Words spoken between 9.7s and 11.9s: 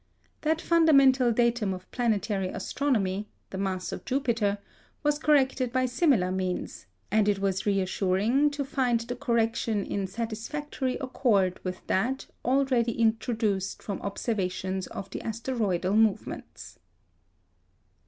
in satisfactory accord with